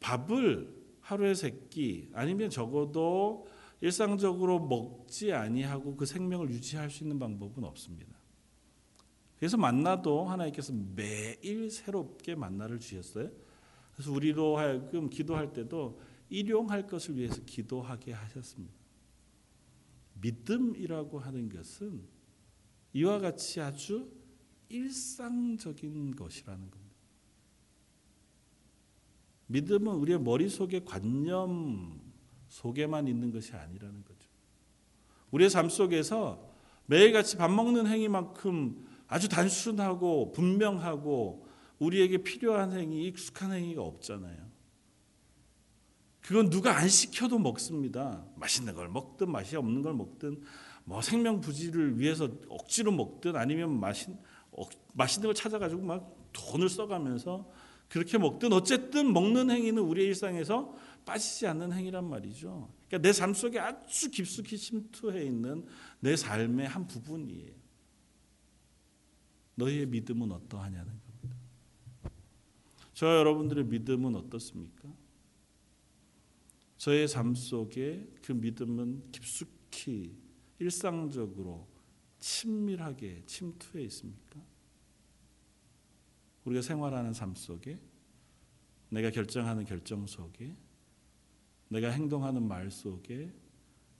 [0.00, 3.46] 밥을 하루에 세 끼 아니면 적어도
[3.80, 8.16] 일상적으로 먹지 아니하고 그 생명을 유지할 수 있는 방법은 없습니다.
[9.38, 13.30] 그래서 만나도 하나님께서 매일 새롭게 만나를 주셨어요.
[13.92, 18.74] 그래서 우리로 하여금 기도할 때도 일용할 것을 위해서 기도하게 하셨습니다.
[20.20, 22.02] 믿음이라고 하는 것은
[22.94, 24.10] 이와 같이 아주
[24.68, 26.94] 일상적인 것이라는 겁니다.
[29.46, 32.00] 믿음은 우리의 머릿속의 관념
[32.54, 34.28] 속에만 있는 것이 아니라는 거죠.
[35.32, 36.48] 우리의 삶 속에서
[36.86, 41.48] 매일같이 밥 먹는 행위만큼 아주 단순하고 분명하고
[41.80, 44.36] 우리에게 필요한 행위, 익숙한 행위가 없잖아요.
[46.20, 48.24] 그건 누가 안 시켜도 먹습니다.
[48.36, 50.40] 맛있는 걸 먹든 맛이 없는 걸 먹든
[50.84, 54.10] 뭐 생명 부지를 위해서 억지로 먹든 아니면 맛있,
[54.52, 54.62] 어,
[54.92, 57.50] 맛있는 걸 찾아가지고 막 돈을 써가면서
[57.88, 62.72] 그렇게 먹든 어쨌든 먹는 행위는 우리의 일상에서 빠지지 않는 행위란 말이죠.
[62.88, 65.66] 그러니까 내 삶 속에 아주 깊숙이 침투해 있는
[66.00, 67.52] 내 삶의 한 부분이에요.
[69.56, 71.36] 너희의 믿음은 어떠하냐는 겁니다.
[72.92, 74.92] 저 여러분들의 믿음은 어떻습니까?
[76.76, 80.16] 저의 삶 속에 그 믿음은 깊숙이
[80.58, 81.68] 일상적으로
[82.18, 84.40] 친밀하게 침투해 있습니까?
[86.44, 87.78] 우리가 생활하는 삶 속에
[88.90, 90.54] 내가 결정하는 결정 속에
[91.74, 93.32] 내가 행동하는 말 속에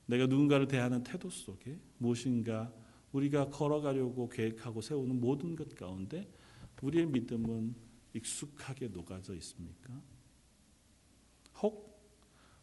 [0.06, 2.72] 내가 누군가를 대하는 태도 속에 무엇인가
[3.10, 6.30] 우리가 걸어가려고 계획하고 세우는 모든 것 가운데
[6.82, 7.74] 우리의 믿음은
[8.12, 10.00] 익숙하게 녹아져 있습니까?
[11.62, 12.00] 혹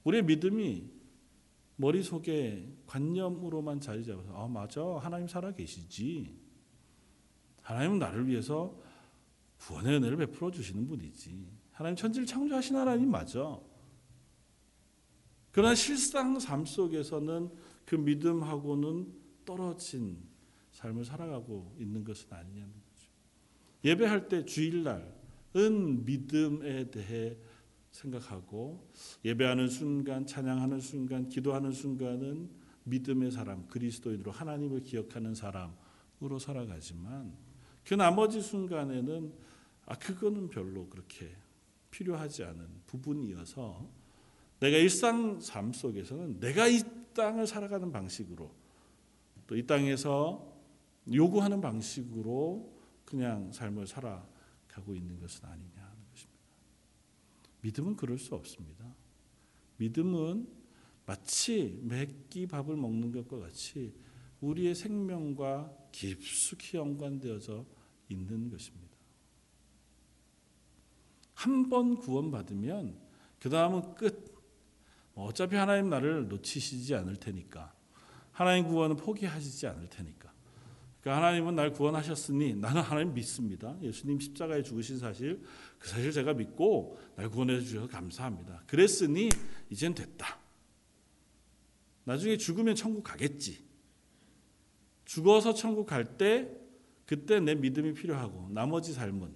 [0.05, 0.89] 우리의 믿음이
[1.75, 6.39] 머릿속에 관념으로만 자리 잡아서 아 맞아 하나님 살아 계시지.
[7.63, 8.79] 하나님은 나를 위해서
[9.57, 11.51] 구원의 은혜를 베풀어 주시는 분이지.
[11.71, 13.59] 하나님 천지를 창조하신 하나님 맞아
[15.51, 17.49] 그러나 실상 삶 속에서는
[17.85, 19.13] 그 믿음하고는
[19.45, 20.17] 떨어진
[20.71, 23.09] 삶을 살아가고 있는 것은 아니냐는 거죠.
[23.83, 27.37] 예배할 때 주일날은 믿음에 대해
[27.91, 28.89] 생각하고
[29.25, 32.49] 예배하는 순간, 찬양하는 순간, 기도하는 순간은
[32.85, 37.35] 믿음의 사람, 그리스도인으로 하나님을 기억하는 사람으로 살아가지만
[37.85, 39.33] 그 나머지 순간에는
[39.85, 41.35] 아 그거는 별로 그렇게
[41.89, 44.00] 필요하지 않은 부분이어서
[44.61, 46.81] 내가 일상 삶 속에서는 내가 이
[47.13, 48.53] 땅을 살아가는 방식으로
[49.47, 50.47] 또 이 땅에서
[51.11, 52.71] 요구하는 방식으로
[53.03, 56.39] 그냥 삶을 살아가고 있는 것은 아니냐 하는 것입니다.
[57.61, 58.85] 믿음은 그럴 수 없습니다.
[59.77, 60.47] 믿음은
[61.05, 63.93] 마치 매끼 밥을 먹는 것과 같이
[64.39, 67.65] 우리의 생명과 깊숙이 연관되어져
[68.09, 68.91] 있는 것입니다.
[71.33, 72.95] 한 번 구원받으면
[73.39, 74.30] 그 다음은 끝.
[75.13, 77.73] 뭐 어차피 하나님 나를 놓치시지 않을 테니까
[78.31, 80.31] 하나님 구원은 포기하시지 않을 테니까
[81.01, 83.75] 그러니까 하나님은 날 구원하셨으니 나는 하나님 믿습니다.
[83.81, 85.43] 예수님 십자가에 죽으신 사실
[85.79, 88.63] 그 사실 제가 믿고 날 구원해 주셔서 감사합니다.
[88.67, 89.29] 그랬으니
[89.69, 90.39] 이젠 됐다.
[92.03, 93.63] 나중에 죽으면 천국 가겠지.
[95.05, 96.49] 죽어서 천국 갈 때
[97.05, 99.35] 그때 내 믿음이 필요하고 나머지 삶은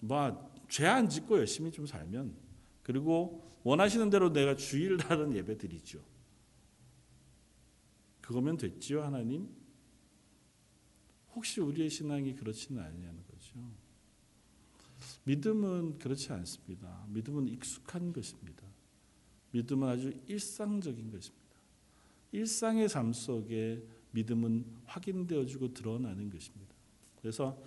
[0.00, 2.32] 뭐 죄 안 짓고 열심히 좀 살면
[2.84, 6.00] 그리고 원하시는 대로 내가 주일 날은 예배 드리죠.
[8.20, 9.48] 그거면 됐지요, 하나님?
[11.34, 13.58] 혹시 우리의 신앙이 그렇지는 않냐는 거죠.
[15.24, 17.04] 믿음은 그렇지 않습니다.
[17.08, 18.64] 믿음은 익숙한 것입니다.
[19.52, 21.40] 믿음은 아주 일상적인 것입니다.
[22.32, 26.74] 일상의 삶 속에 믿음은 확인되어지고 드러나는 것입니다.
[27.20, 27.60] 그래서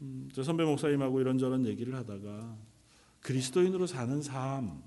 [0.00, 2.58] 음, 저 선배 목사님하고 이런저런 얘기를 하다가
[3.26, 4.84] 그리스도인으로 사는 삶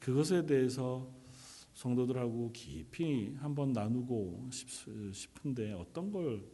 [0.00, 1.10] 그것에 대해서
[1.72, 4.50] 성도들하고 깊이 한번 나누고
[5.14, 6.46] 싶은데 어떤 걸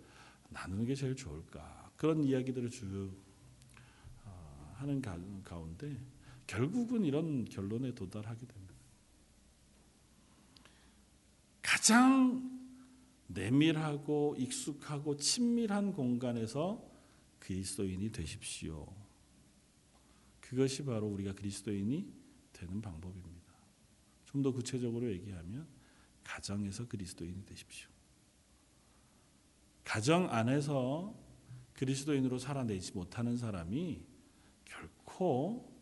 [0.51, 3.11] 나누는 게 제일 좋을까 그런 이야기들을 쭉
[4.25, 5.03] 어, 하는
[5.43, 6.01] 가운데
[6.47, 8.75] 결국은 이런 결론에 도달하게 됩니다.
[11.61, 12.71] 가장
[13.27, 16.89] 내밀하고 익숙하고 친밀한 공간에서
[17.41, 19.04] 그리스도인이 되십시오.
[20.49, 22.13] 그것이 바로 우리가 그리스도인이
[22.53, 23.33] 되는 방법입니다.
[24.27, 25.67] 좀 더 구체적으로 얘기하면
[26.25, 27.89] 가정에서 그리스도인이 되십시오.
[29.85, 31.15] 가정 안에서
[31.75, 34.03] 그리스도인으로 살아내지 못하는 사람이
[34.65, 35.73] 결코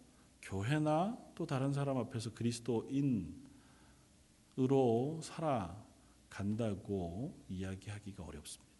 [0.42, 3.32] 교회나 또 다른 사람 앞에서 그리스도인으로
[5.22, 8.72] 살아간다고 이야기하기가 어렵습니다.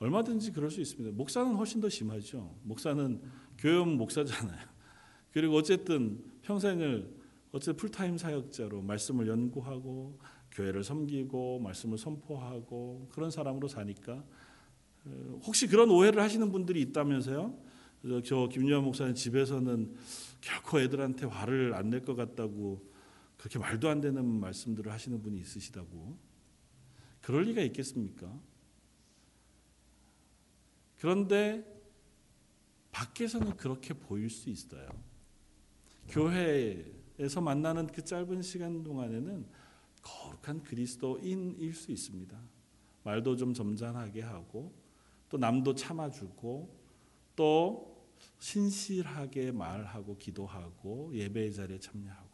[0.00, 1.16] 얼마든지 그럴 수 있습니다.
[1.16, 2.56] 목사는 훨씬 더 심하죠.
[2.64, 3.22] 목사는
[3.58, 4.68] 교회 목사잖아요.
[5.32, 7.16] 그리고 어쨌든 평생을
[7.52, 10.18] 어쨌든 풀타임 사역자로 말씀을 연구하고
[10.52, 14.24] 교회를 섬기고 말씀을 선포하고 그런 사람으로 사니까
[15.04, 17.68] 어, 혹시 그런 오해를 하시는 분들이 있다면서요?
[18.24, 19.94] 저 김유한 목사님 집에서는
[20.40, 22.86] 결코 애들한테 화를 안 낼 것 같다고
[23.36, 26.16] 그렇게 말도 안 되는 말씀들을 하시는 분이 있으시다고
[27.20, 28.32] 그럴 리가 있겠습니까?
[30.98, 31.64] 그런데
[32.92, 34.88] 밖에서는 그렇게 보일 수 있어요.
[36.08, 39.46] 교회에서 만나는 그 짧은 시간 동안에는
[40.02, 42.38] 거룩한 그리스도인일 수 있습니다.
[43.04, 44.72] 말도 좀 점잖하게 하고
[45.28, 46.76] 또 남도 참아주고
[47.36, 52.28] 또 신실하게 말하고 기도하고 예배의 자리에 참여하고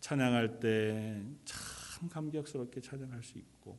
[0.00, 1.22] 찬양할 때
[1.96, 3.78] 참 감격스럽게 찬양할 수 있고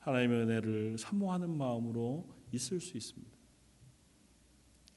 [0.00, 3.33] 하나님의 은혜를 사모하는 마음으로 있을 수 있습니다.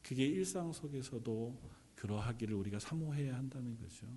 [0.08, 1.60] 그게 일상 속에서도
[1.96, 4.08] 그러하기를 우리가 사모해야 한다는 거죠.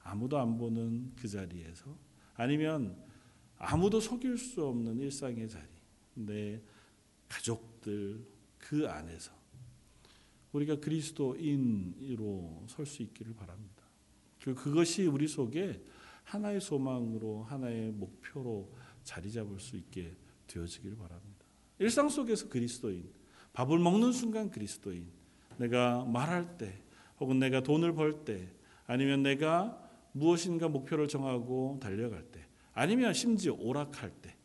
[0.00, 1.96] 아무도 안 보는 그 자리에서
[2.34, 3.00] 아니면
[3.58, 5.68] 아무도 속일 수 없는 일상의 자리,
[6.14, 6.60] 내
[7.28, 8.26] 가족들
[8.58, 9.32] 그 안에서
[10.52, 13.84] 우리가 그리스도인으로 설 수 있기를 바랍니다.
[14.40, 15.80] 그것이 우리 속에
[16.24, 18.72] 하나의 소망으로 하나의 목표로
[19.04, 20.16] 자리 잡을 수 있게
[20.48, 21.44] 되어지기를 바랍니다.
[21.78, 23.08] 일상 속에서 그리스도인,
[23.56, 25.06] 밥을 먹는 순간 그리스도인,
[25.56, 26.78] 내가 말할 때
[27.18, 28.46] 혹은 내가 돈을 벌 때
[28.86, 34.36] 아니면 내가 무엇인가 목표를 정하고 달려갈 때 아니면 심지어 오락할 때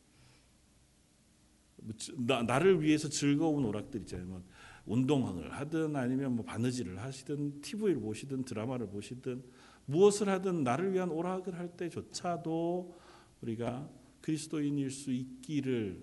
[2.16, 4.28] 나, 나를 위해서 즐거운 오락들 있잖아요.
[4.28, 4.44] 뭐
[4.86, 9.44] 운동을 하든 아니면 뭐 바느질을 하시든 TV를 보시든 드라마를 보시든
[9.88, 12.98] 무엇을 하든 나를 위한 오락을 할 때조차도
[13.42, 13.90] 우리가
[14.22, 16.02] 그리스도인일 수 있기를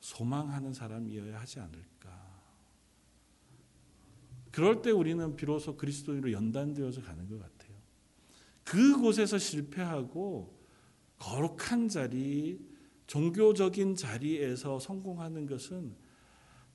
[0.00, 1.93] 소망하는 사람이어야 하지 않을까.
[4.54, 7.76] 그럴 때 우리는 비로소 그리스도인으로 연단되어서 가는 것 같아요.
[8.62, 10.56] 그곳에서 실패하고
[11.18, 12.64] 거룩한 자리,
[13.08, 15.96] 종교적인 자리에서 성공하는 것은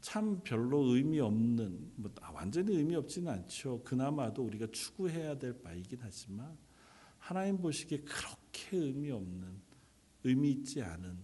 [0.02, 3.82] 참 별로 의미 없는, 뭐 완전히 의미 없지는 않죠.
[3.86, 6.58] 그나마도 우리가 추구해야 될 바이긴 하지만
[7.18, 9.48] 하나님 보시기에 그렇게 의미 없는,
[10.26, 11.18] 의미 있지 않은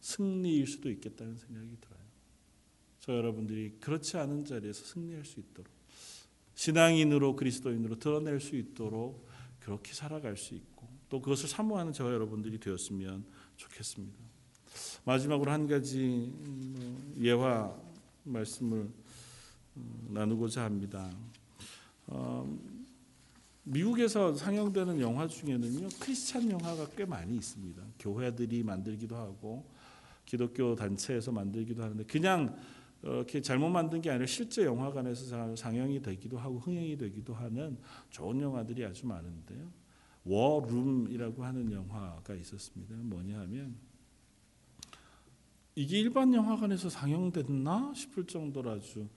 [0.00, 2.02] 승리일 수도 있겠다는 생각이 들어요.
[2.98, 5.81] 저 여러분들이 그렇지 않은 자리에서 승리할 수 있도록
[6.62, 9.26] 신앙인으로 그리스도인으로 드러낼 수 있도록
[9.58, 13.24] 그렇게 살아갈 수 있고 또 그것을 사모하는 저 여러분들이 되었으면
[13.56, 14.16] 좋겠습니다.
[15.04, 17.76] 마지막으로 한 가지 음, 예화
[18.22, 18.88] 말씀을
[19.76, 21.10] 음, 나누고자 합니다.
[22.06, 22.56] 어,
[23.64, 27.82] 미국에서 상영되는 영화 중에는요 크리스찬 영화가 꽤 많이 있습니다.
[27.98, 29.66] 교회들이 만들기도 하고
[30.24, 32.56] 기독교 단체에서 만들기도 하는데 그냥
[33.02, 37.78] 이렇게 잘못 만든 게 아니라 실제 영화관에서 상영이 되기도 하고 흥행이 되기도 하는
[38.10, 39.70] 좋은 영화들이 아주 많은데요.
[40.24, 42.94] 워룸이라고 하는 영화가 있었습니다.
[42.94, 43.74] 뭐냐 하면
[45.74, 49.08] 이게 일반 영화관에서 상영됐나 싶을 정도로 아주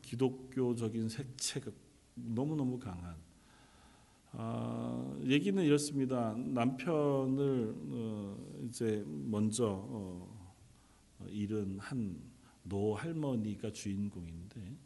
[0.00, 1.70] 기독교적인 색채가
[2.14, 3.16] 너무너무 강한
[4.34, 6.34] 아, 얘기는 이렇습니다.
[6.34, 12.31] 남편을 어, 이제 먼저 어, 잃은 한
[12.62, 14.76] 노 할머니가 주인공인데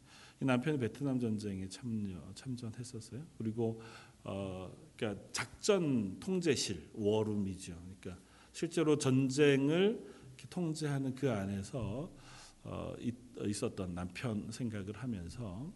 [0.41, 3.23] 남편이 베트남 전쟁에 참여 참전했었어요.
[3.39, 3.81] 그리고
[4.25, 7.75] 어 그러니까 작전 통제실 워룸이죠.
[8.01, 10.05] 그러니까 실제로 전쟁을
[10.51, 12.11] 통제하는 그 안에서
[12.65, 12.95] 어
[13.45, 15.73] 있었던 남편 생각을 하면서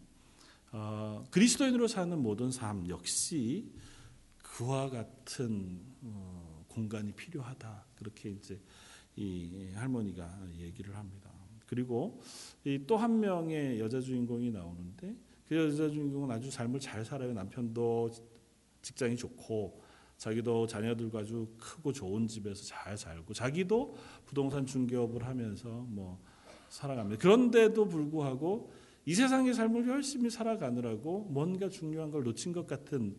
[0.71, 3.71] 어 그리스도인으로 사는 모든 삶 역시
[4.37, 7.85] 그와 같은 어 공간이 필요하다.
[7.95, 8.59] 그렇게 이제
[9.15, 11.30] 이 할머니가 얘기를 합니다.
[11.71, 12.19] 그리고
[12.85, 15.15] 또 한 명의 여자 주인공이 나오는데
[15.47, 17.33] 그 여자 주인공은 아주 삶을 잘 살아요.
[17.33, 18.11] 남편도
[18.81, 19.81] 직장이 좋고
[20.17, 26.19] 자기도 자녀들과 아주 크고 좋은 집에서 잘 살고 자기도 부동산 중개업을 하면서 뭐
[26.67, 27.19] 살아갑니다.
[27.21, 28.69] 그런데도 불구하고
[29.05, 33.15] 이 세상의 삶을 열심히 살아가느라고 뭔가 중요한 걸 놓친 것 같은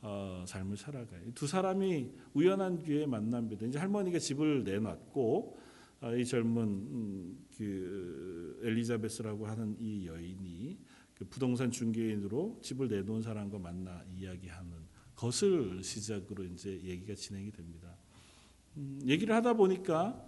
[0.00, 1.32] 어, 삶을 살아가요.
[1.34, 3.66] 두 사람이 우연한 기회에 만납니다.
[3.66, 5.65] 이제 할머니가 집을 내놨고 어,
[6.14, 10.78] 이 젊은 음, 그 엘리자베스라고 하는 이 여인이
[11.14, 14.70] 그 부동산 중개인으로 집을 내놓은 사람과 만나 이야기하는
[15.14, 17.96] 것을 시작으로 이제 얘기가 진행이 됩니다.
[18.76, 20.22] 음, 얘기를 하다 보니까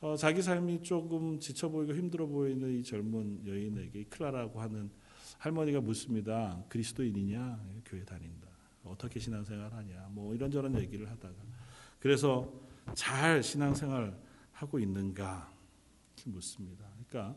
[0.00, 4.90] 어, 자기 삶이 조금 지쳐 보이고 힘들어 보이는 이 젊은 여인에게 클라라고 하는
[5.38, 6.62] 할머니가 묻습니다.
[6.68, 7.82] 그리스도인이냐?
[7.84, 8.48] 교회 다닌다.
[8.84, 10.08] 어떻게 신앙생활 하냐?
[10.12, 11.34] 뭐 이런저런 얘기를 하다가
[11.98, 12.52] 그래서
[12.94, 14.16] 잘 신앙생활
[14.58, 15.52] 하고 있는가?
[16.26, 16.84] 묻습니다.
[17.08, 17.36] 그러니까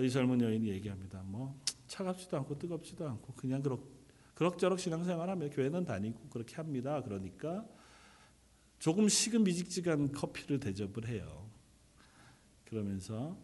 [0.00, 1.22] 이 젊은 여인이 얘기합니다.
[1.24, 3.78] 뭐 차갑지도 않고 뜨겁지도 않고 그냥 그렇,
[4.34, 7.02] 그럭저럭 신앙생활하며 교회는 다니고 그렇게 합니다.
[7.02, 7.66] 그러니까
[8.78, 11.50] 조금 식은 미직직한 커피를 대접을 해요.
[12.64, 13.36] 그러면서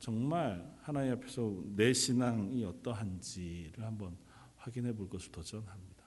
[0.00, 4.16] 정말 하나님 앞에서 내 신앙이 어떠한지를 한번
[4.56, 6.04] 확인해 볼 것을 도전합니다.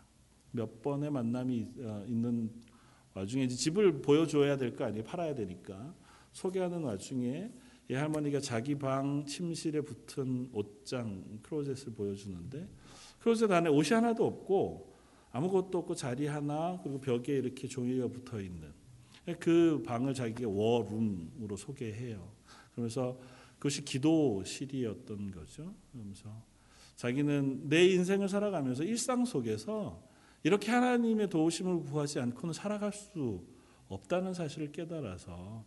[0.52, 2.52] 몇 번의 만남이 어, 있는
[3.14, 5.04] 와중에 집을 보여줘야 될 거 아니에요.
[5.06, 5.94] 팔아야 되니까
[6.32, 7.52] 소개하는 와중에
[7.90, 12.68] 이 할머니가 자기 방 침실에 붙은 옷장 크로젯을 보여주는데
[13.20, 14.96] 크로젯 안에 옷이 하나도 없고
[15.32, 18.72] 아무것도 없고 자리 하나 그리고 벽에 이렇게 종이가 붙어 있는
[19.40, 22.32] 그 방을 자기가 워룸으로 소개해요.
[22.72, 23.20] 그러면서
[23.58, 25.74] 그것이 기도실이었던 거죠.
[25.92, 26.30] 그러면서
[26.96, 30.02] 자기는 내 인생을 살아가면서 일상 속에서
[30.44, 33.44] 이렇게 하나님의 도우심을 구하지 않고는 살아갈 수
[33.88, 35.64] 없다는 사실을 깨달아서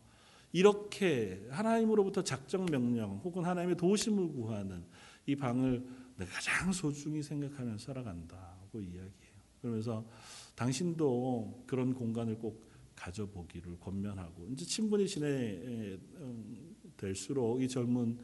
[0.54, 4.84] 이렇게 하나님으로부터 작정 명령 혹은 하나님의 도우심을 구하는
[5.26, 5.84] 이 방을
[6.16, 9.34] 내가 가장 소중히 생각하면서 살아간다고 이야기해요.
[9.60, 10.06] 그러면서
[10.54, 12.62] 당신도 그런 공간을 꼭
[12.94, 18.16] 가져보기를 권면하고 이제 친분이 진행될수록 이 젊은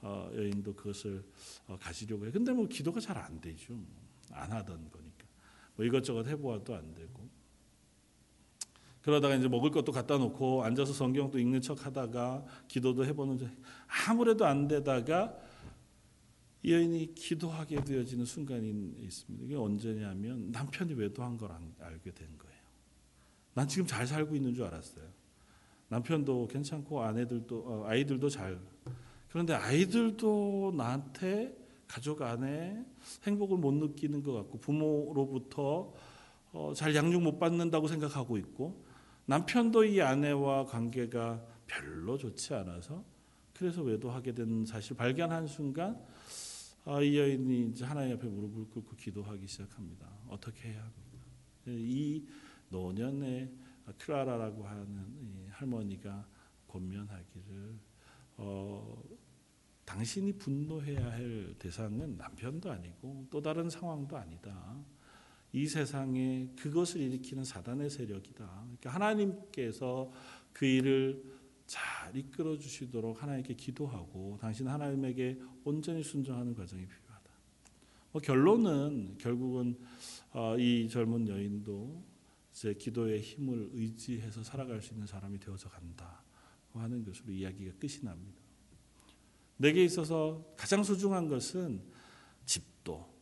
[0.00, 1.22] 어, 여인도 그것을
[1.66, 2.30] 어, 가지려고 해.
[2.30, 3.78] 근데 뭐 기도가 잘 안 되죠.
[4.30, 5.26] 안 하던 거니까.
[5.76, 7.28] 뭐 이것저것 해보아도 안 되고.
[9.04, 13.54] 그러다가 이제 먹을 것도 갖다 놓고 앉아서 성경도 읽는 척 하다가 기도도 해보는데
[14.08, 15.36] 아무래도 안 되다가
[16.62, 19.44] 이 여인이 기도하게 되어지는 순간이 있습니다.
[19.44, 21.50] 이게 언제냐면 남편이 외도한 걸
[21.80, 22.56] 알게 된 거예요.
[23.52, 25.04] 난 지금 잘 살고 있는 줄 알았어요.
[25.88, 28.58] 남편도 괜찮고 아내들도 어, 아이들도 잘
[29.28, 31.54] 그런데 아이들도 나한테
[31.86, 32.82] 가족 안에
[33.26, 35.92] 행복을 못 느끼는 것 같고 부모로부터
[36.54, 38.82] 어, 잘 양육 못 받는다고 생각하고 있고
[39.26, 43.04] 남편도 이 아내와 관계가 별로 좋지 않아서
[43.54, 46.04] 그래서 외도하게 된 사실 발견한 순간
[46.84, 50.06] 아, 이 여인이 이제 하나님 앞에 무릎을 꿇고 기도하기 시작합니다.
[50.28, 51.24] 어떻게 해야 합니까?
[51.66, 52.26] 이
[52.68, 53.50] 노년의
[53.98, 56.26] 크라라라고 하는 할머니가
[56.68, 57.78] 권면하기를
[58.36, 59.02] 어,
[59.86, 64.76] 당신이 분노해야 할 대상은 남편도 아니고 또 다른 상황도 아니다.
[65.54, 68.44] 이 세상에 그것을 일으키는 사단의 세력이다.
[68.44, 70.10] 그러니까 하나님께서
[70.52, 71.22] 그 일을
[71.64, 77.30] 잘 이끌어 주시도록 하나님께 기도하고 당신 하나님에게 온전히 순종하는 과정이 필요하다.
[78.10, 79.78] 뭐 결론은 결국은
[80.32, 82.02] 어, 이 젊은 여인도
[82.52, 86.24] 제 기도의 힘을 의지해서 살아갈 수 있는 사람이 되어서 간다
[86.72, 88.40] 하는 것으로 이야기가 끝이 납니다.
[89.56, 91.80] 내게 있어서 가장 소중한 것은
[92.44, 93.13] 집도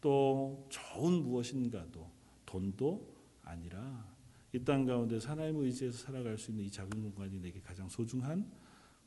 [0.00, 2.10] 또 좋은 무엇인가도
[2.46, 4.08] 돈도 아니라
[4.52, 8.50] 이 땅 가운데 하나님의 의지에서 살아갈 수 있는 이 작은 공간이 내게 가장 소중한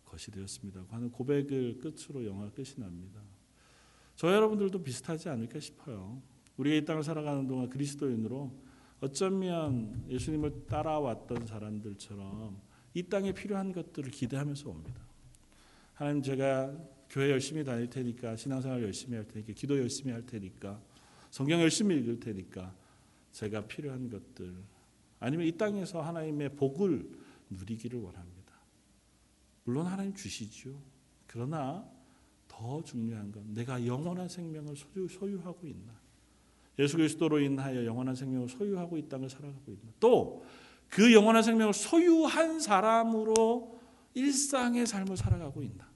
[0.05, 0.85] 것이 되었습니다.
[0.89, 3.19] 하는 고백을 끝으로 영화 끝이 납니다.
[4.15, 6.21] 저 여러분들도 비슷하지 않을까 싶어요.
[6.55, 8.53] 우리가 이 땅을 살아가는 동안 그리스도인으로
[9.01, 12.61] 어쩌면 예수님을 따라왔던 사람들처럼
[12.93, 15.01] 이 땅에 필요한 것들을 기대하면서 옵니다.
[15.93, 16.73] 하나님 제가
[17.13, 20.81] 교회 열심히 다닐 테니까 신앙생활 열심히 할 테니까 기도 열심히 할 테니까
[21.29, 22.73] 성경 열심히 읽을 테니까
[23.31, 24.55] 제가 필요한 것들
[25.19, 27.07] 아니면 이 땅에서 하나님의 복을
[27.51, 28.53] 누리기를 원합니다.
[29.63, 30.81] 물론 하나님 주시죠.
[31.27, 31.87] 그러나
[32.47, 35.93] 더 중요한 건 내가 영원한 생명을 소유, 하고 있나.
[36.79, 39.91] 예수 그리스도로 인하여 영원한 생명을 소유하고 이 땅을 살아가고 있나.
[39.99, 40.43] 또
[40.93, 43.79] 그 영원한 생명을 소유한 사람으로
[44.13, 45.92] 일상의 삶을 살아가고 있나.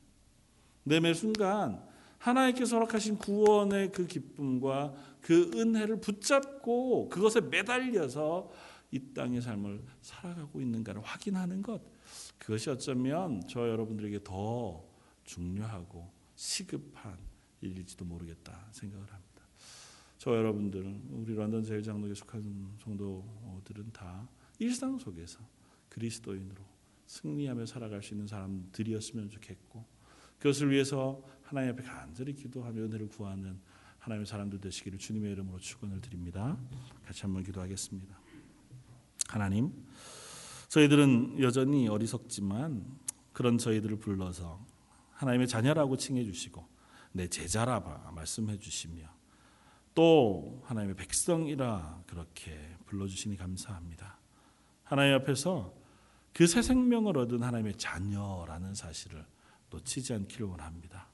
[0.88, 1.86] 내매 순간
[2.18, 8.50] 하나님께서 허락하신 구원의 그 기쁨과 그 은혜를 붙잡고 그것에 매달려서
[8.92, 11.82] 이 땅의 삶을 살아가고 있는가를 확인하는 것.
[12.38, 14.84] 그것이 어쩌면 저 여러분들에게 더
[15.26, 17.18] 중요하고 시급한
[17.62, 19.44] 일일지도 모르겠다 생각을 합니다.
[20.18, 24.28] 저 여러분들은 우리 런던 제일장로에 속한 성도들은 다
[24.60, 25.40] 일상 속에서
[25.90, 26.64] 그리스도인으로
[27.06, 29.97] 승리하며 살아갈 수 있는 사람들이었으면 좋겠고
[30.40, 33.60] 그것을 위해서 하나님 앞에 간절히 기도하며 은혜를 구하는
[34.00, 36.58] 하나님의 사람들 되시기를 주님의 이름으로 축원을 드립니다.
[37.06, 38.18] 같이 한번 기도하겠습니다.
[39.28, 39.74] 하나님,
[40.70, 42.86] 저희들은 여전히 어리석지만
[43.34, 44.66] 그런 저희들을 불러서
[45.12, 46.66] 하나님의 자녀라고 칭해 주시고
[47.14, 49.08] 내 제자라 말씀해 주시며
[49.96, 54.18] 또 하나님의 백성이라 그렇게 불러 주시니 감사합니다.
[54.84, 55.74] 하나님 앞에서
[56.34, 59.26] 그 새 생명을 얻은 하나님의 자녀라는 사실을
[59.70, 61.07] 놓치지 않기를 원합니다.